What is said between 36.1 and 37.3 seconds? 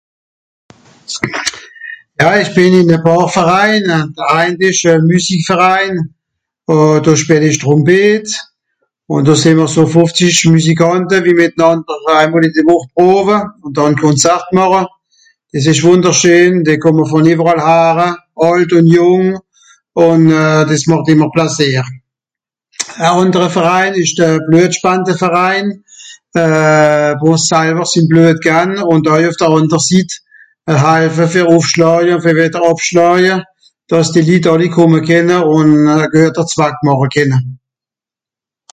gueter Zwack màche